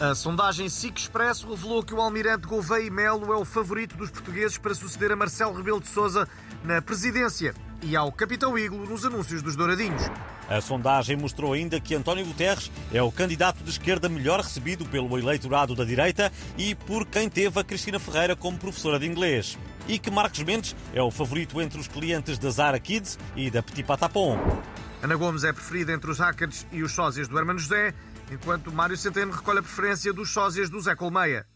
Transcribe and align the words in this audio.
A 0.00 0.12
sondagem 0.12 0.68
SIC 0.68 0.98
Expresso 0.98 1.48
revelou 1.48 1.80
que 1.80 1.94
o 1.94 2.00
almirante 2.00 2.48
Gouveia 2.48 2.84
e 2.84 2.90
Melo 2.90 3.32
é 3.32 3.36
o 3.36 3.44
favorito 3.44 3.96
dos 3.96 4.10
portugueses 4.10 4.58
para 4.58 4.74
suceder 4.74 5.12
a 5.12 5.16
Marcelo 5.16 5.54
Rebelo 5.54 5.80
de 5.80 5.86
Sousa 5.86 6.28
na 6.64 6.82
presidência 6.82 7.54
e 7.80 7.94
ao 7.94 8.10
Capitão 8.10 8.58
Iglo 8.58 8.84
nos 8.88 9.04
anúncios 9.04 9.40
dos 9.40 9.54
Douradinhos. 9.54 10.02
A 10.48 10.60
sondagem 10.60 11.16
mostrou 11.16 11.52
ainda 11.52 11.78
que 11.78 11.94
António 11.94 12.26
Guterres 12.26 12.72
é 12.92 13.00
o 13.00 13.12
candidato 13.12 13.62
de 13.62 13.70
esquerda 13.70 14.08
melhor 14.08 14.40
recebido 14.40 14.84
pelo 14.84 15.16
eleitorado 15.16 15.76
da 15.76 15.84
direita 15.84 16.32
e 16.58 16.74
por 16.74 17.06
quem 17.06 17.28
teve 17.28 17.60
a 17.60 17.64
Cristina 17.64 18.00
Ferreira 18.00 18.34
como 18.34 18.58
professora 18.58 18.98
de 18.98 19.06
inglês. 19.06 19.56
E 19.86 19.96
que 19.96 20.10
Marcos 20.10 20.42
Mendes 20.42 20.74
é 20.92 21.02
o 21.02 21.10
favorito 21.10 21.60
entre 21.60 21.78
os 21.78 21.86
clientes 21.86 22.36
da 22.36 22.50
Zara 22.50 22.80
Kids 22.80 23.16
e 23.36 23.48
da 23.48 23.62
Petit 23.62 23.84
Patapon. 23.84 24.38
Ana 25.00 25.14
Gomes 25.14 25.44
é 25.44 25.52
preferida 25.52 25.92
entre 25.92 26.10
os 26.10 26.18
hackers 26.18 26.66
e 26.72 26.82
os 26.82 26.92
sósias 26.92 27.28
do 27.28 27.38
Hermano 27.38 27.58
José, 27.58 27.94
enquanto 28.30 28.72
Mário 28.72 28.96
Centeno 28.96 29.32
recolhe 29.32 29.58
a 29.58 29.62
preferência 29.62 30.12
dos 30.12 30.30
sósias 30.30 30.70
do 30.70 30.80
Zé 30.80 30.94
Colmeia. 30.94 31.46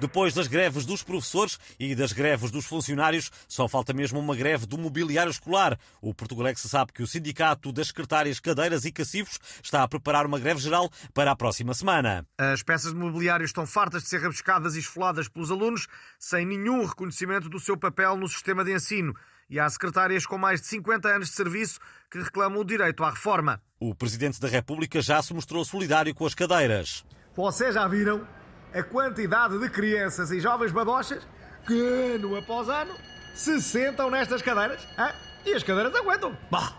Depois 0.00 0.32
das 0.32 0.46
greves 0.46 0.86
dos 0.86 1.02
professores 1.02 1.58
e 1.78 1.94
das 1.94 2.14
greves 2.14 2.50
dos 2.50 2.64
funcionários, 2.64 3.30
só 3.46 3.68
falta 3.68 3.92
mesmo 3.92 4.18
uma 4.18 4.34
greve 4.34 4.64
do 4.64 4.78
mobiliário 4.78 5.30
escolar. 5.30 5.78
O 6.00 6.14
Portugalex 6.14 6.62
sabe 6.62 6.90
que 6.90 7.02
o 7.02 7.06
Sindicato 7.06 7.70
das 7.70 7.88
Secretárias 7.88 8.40
Cadeiras 8.40 8.86
e 8.86 8.92
Cacifos 8.92 9.38
está 9.62 9.82
a 9.82 9.88
preparar 9.88 10.24
uma 10.24 10.38
greve 10.38 10.58
geral 10.58 10.90
para 11.12 11.30
a 11.30 11.36
próxima 11.36 11.74
semana. 11.74 12.26
As 12.38 12.62
peças 12.62 12.94
de 12.94 12.98
mobiliário 12.98 13.44
estão 13.44 13.66
fartas 13.66 14.02
de 14.04 14.08
ser 14.08 14.22
rabiscadas 14.22 14.74
e 14.74 14.78
esfoladas 14.78 15.28
pelos 15.28 15.50
alunos, 15.50 15.86
sem 16.18 16.46
nenhum 16.46 16.86
reconhecimento 16.86 17.50
do 17.50 17.60
seu 17.60 17.76
papel 17.76 18.16
no 18.16 18.26
sistema 18.26 18.64
de 18.64 18.74
ensino. 18.74 19.14
E 19.50 19.60
há 19.60 19.68
secretárias 19.68 20.24
com 20.24 20.38
mais 20.38 20.62
de 20.62 20.68
50 20.68 21.08
anos 21.08 21.28
de 21.28 21.34
serviço 21.34 21.78
que 22.10 22.18
reclamam 22.18 22.60
o 22.60 22.64
direito 22.64 23.04
à 23.04 23.10
reforma. 23.10 23.60
O 23.78 23.94
Presidente 23.94 24.40
da 24.40 24.48
República 24.48 25.02
já 25.02 25.22
se 25.22 25.34
mostrou 25.34 25.62
solidário 25.62 26.14
com 26.14 26.24
as 26.24 26.34
cadeiras. 26.34 27.04
Vocês 27.36 27.74
já 27.74 27.86
viram 27.86 28.26
a 28.74 28.82
quantidade 28.82 29.58
de 29.58 29.68
crianças 29.68 30.30
e 30.30 30.40
jovens 30.40 30.72
badochas 30.72 31.26
que, 31.66 32.14
ano 32.14 32.36
após 32.36 32.68
ano, 32.68 32.94
se 33.34 33.60
sentam 33.60 34.10
nestas 34.10 34.42
cadeiras? 34.42 34.86
Hein? 34.98 35.12
E 35.46 35.54
as 35.54 35.62
cadeiras 35.62 35.94
aguentam. 35.94 36.36
Bah, 36.50 36.74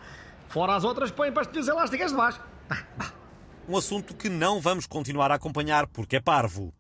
fora 0.50 0.76
as 0.76 0.84
outras 0.84 1.12
põem 1.12 1.32
pastilhas 1.32 1.68
elásticas 1.68 2.12
de 2.12 2.18
baixo. 2.18 2.42
Bah, 2.70 3.12
Um 3.68 3.78
assunto 3.78 4.16
que 4.16 4.30
não 4.30 4.60
vamos 4.62 4.86
continuar 4.88 5.32
a 5.32 5.36
acompanhar 5.36 5.88
porque 5.88 6.16
é 6.18 6.22
parvo. 6.22 6.74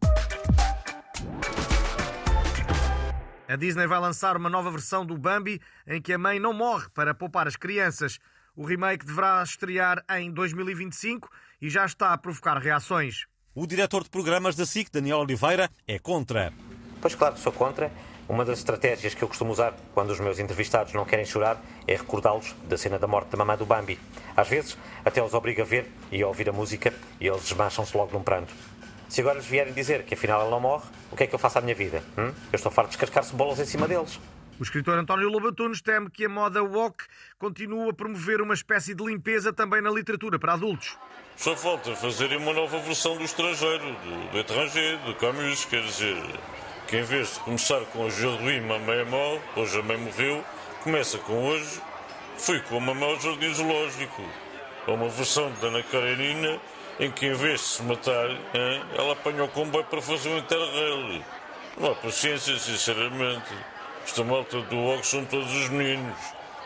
A 3.47 3.55
Disney 3.57 3.85
vai 3.85 3.99
lançar 3.99 4.37
uma 4.37 4.49
nova 4.49 4.71
versão 4.71 5.05
do 5.05 5.17
Bambi 5.17 5.61
em 5.85 6.01
que 6.01 6.13
a 6.13 6.17
mãe 6.17 6.39
não 6.39 6.53
morre 6.53 6.87
para 6.93 7.13
poupar 7.13 7.47
as 7.47 7.57
crianças. 7.57 8.17
O 8.55 8.65
remake 8.65 9.05
deverá 9.05 9.43
estrear 9.43 10.01
em 10.11 10.31
2025 10.31 11.29
e 11.61 11.69
já 11.69 11.85
está 11.85 12.13
a 12.13 12.17
provocar 12.17 12.57
reações. 12.57 13.25
O 13.53 13.67
diretor 13.67 14.02
de 14.02 14.09
programas 14.09 14.55
da 14.55 14.66
SIC, 14.66 14.89
Daniel 14.89 15.17
Oliveira, 15.17 15.69
é 15.85 15.99
contra. 15.99 16.53
Pois 17.02 17.16
claro 17.16 17.33
que 17.33 17.41
sou 17.41 17.52
contra. 17.52 17.91
Uma 18.30 18.45
das 18.45 18.59
estratégias 18.59 19.13
que 19.13 19.21
eu 19.21 19.27
costumo 19.27 19.52
usar 19.52 19.73
quando 19.94 20.11
os 20.11 20.21
meus 20.21 20.39
entrevistados 20.39 20.94
não 20.94 21.03
querem 21.03 21.25
chorar 21.25 21.61
é 21.85 21.97
recordá-los 21.97 22.55
da 22.69 22.77
cena 22.77 22.97
da 22.97 23.07
morte 23.07 23.31
da 23.31 23.38
mamã 23.38 23.57
do 23.57 23.66
Bambi. 23.66 23.99
Às 24.38 24.47
vezes, 24.47 24.77
até 25.03 25.22
os 25.22 25.33
obriga 25.33 25.63
a 25.63 25.66
ver 25.66 25.91
e 26.09 26.23
a 26.23 26.27
ouvir 26.29 26.47
a 26.47 26.53
música 26.53 26.94
e 27.19 27.27
eles 27.27 27.41
desmancham-se 27.41 27.97
logo 27.97 28.17
num 28.17 28.23
pranto. 28.23 28.53
Se 29.09 29.19
agora 29.19 29.38
lhes 29.38 29.47
vierem 29.47 29.73
dizer 29.73 30.05
que 30.05 30.13
afinal 30.13 30.39
ela 30.39 30.49
não 30.49 30.61
morre, 30.61 30.85
o 31.11 31.17
que 31.17 31.25
é 31.25 31.27
que 31.27 31.35
eu 31.35 31.39
faço 31.39 31.57
à 31.57 31.61
minha 31.61 31.75
vida? 31.75 32.02
Hum? 32.17 32.31
Eu 32.53 32.55
estou 32.55 32.72
farto 32.72 32.91
de 32.91 32.95
descascar 32.95 33.25
cebolas 33.25 33.59
em 33.59 33.66
cima 33.66 33.85
deles. 33.85 34.17
O 34.59 34.63
escritor 34.63 34.97
António 34.97 35.30
Lobatunes 35.30 35.81
teme 35.81 36.09
que 36.09 36.25
a 36.25 36.30
moda 36.30 36.63
woke 36.63 37.05
continue 37.39 37.89
a 37.89 37.94
promover 37.94 38.41
uma 38.41 38.53
espécie 38.53 38.94
de 38.94 39.03
limpeza 39.03 39.51
também 39.51 39.81
na 39.81 39.89
literatura 39.89 40.38
para 40.38 40.53
adultos. 40.53 40.97
Só 41.35 41.56
falta 41.56 41.95
fazerem 41.95 42.38
uma 42.38 42.53
nova 42.53 42.78
versão 42.79 43.17
do 43.17 43.23
estrangeiro, 43.23 43.84
do, 43.84 44.31
do 44.31 44.38
étranger, 44.38 44.97
do 45.00 45.16
Camus, 45.16 45.66
quer 45.66 45.81
dizer, 45.81 46.22
que 46.88 46.97
em 46.97 47.03
vez 47.03 47.34
de 47.34 47.39
começar 47.39 47.79
com 47.85 48.06
Aujourd'hui, 48.06 48.62
mamãe 48.62 49.00
é 49.00 49.06
mal, 49.06 49.41
hoje 49.56 49.79
a 49.79 49.81
mãe 49.81 49.97
morreu, 49.97 50.44
começa 50.83 51.18
com 51.18 51.47
hoje, 51.47 51.81
fui 52.38 52.59
com 52.59 52.78
a 52.78 52.79
mamãe 52.79 53.09
ao 53.09 53.19
jardim 53.19 53.51
zoológico. 53.53 54.22
Ou 54.85 54.95
uma 54.95 55.09
versão 55.09 55.51
da 55.62 55.68
Ana 55.68 55.81
Karenina, 55.83 56.59
em 57.00 57.12
que 57.12 57.25
em 57.25 57.33
vez 57.33 57.62
de 57.62 57.66
se 57.68 57.83
matar, 57.83 58.29
hein, 58.29 58.83
ela 58.95 59.13
apanha 59.13 59.44
o 59.44 59.47
comboio 59.47 59.85
para 59.85 60.01
fazer 60.01 60.29
um 60.29 60.38
interrail. 60.38 61.23
Não 61.78 61.91
há 61.91 61.95
paciência, 61.95 62.57
sinceramente. 62.59 63.53
Esta 64.11 64.25
malta 64.25 64.59
do 64.63 64.77
OG 64.77 65.05
são 65.05 65.23
todos 65.23 65.49
os 65.55 65.69
meninos, 65.69 66.17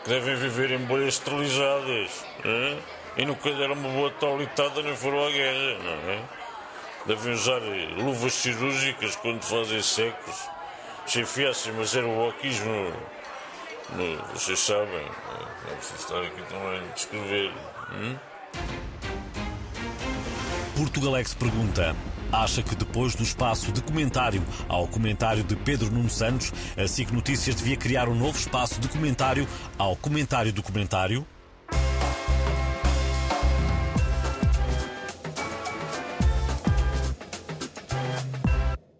que 0.02 0.10
devem 0.10 0.34
viver 0.34 0.72
em 0.72 0.84
bolhas 0.84 1.14
esterilizadas. 1.14 2.26
Hein? 2.44 2.82
e 3.16 3.24
nunca 3.24 3.52
deram 3.52 3.74
uma 3.74 3.88
boa 3.88 4.10
taulitada 4.10 4.82
nem 4.82 4.96
foram 4.96 5.24
à 5.24 5.30
guerra, 5.30 5.78
não 5.78 6.10
é? 6.10 6.22
Devem 7.06 7.32
usar 7.34 7.60
luvas 7.98 8.34
cirúrgicas 8.34 9.14
quando 9.14 9.44
fazem 9.44 9.80
secos. 9.80 10.48
Se 11.06 11.20
enfiassem, 11.20 11.72
mas 11.74 11.94
era 11.94 12.08
o 12.08 12.28
oquismo. 12.28 12.92
No, 13.90 14.16
vocês 14.34 14.58
sabem, 14.58 15.04
não 15.04 15.72
é 15.72 15.76
preciso 15.76 16.00
estar 16.00 16.22
aqui 16.22 16.42
também 16.48 16.80
a 16.80 16.94
descrever. 16.94 17.52
Hum? 17.92 18.16
Portugalex 20.76 21.32
pergunta: 21.32 21.96
acha 22.30 22.62
que 22.62 22.76
depois 22.76 23.14
do 23.14 23.22
espaço 23.22 23.72
de 23.72 23.80
comentário 23.80 24.44
ao 24.68 24.86
comentário 24.86 25.42
de 25.42 25.56
Pedro 25.56 25.90
Nuno 25.90 26.10
Santos, 26.10 26.52
a 26.76 26.86
SIC 26.86 27.10
Notícias 27.12 27.56
devia 27.56 27.78
criar 27.78 28.10
um 28.10 28.14
novo 28.14 28.38
espaço 28.38 28.78
de 28.78 28.86
comentário 28.86 29.48
ao 29.78 29.96
comentário 29.96 30.52
do 30.52 30.62
comentário? 30.62 31.26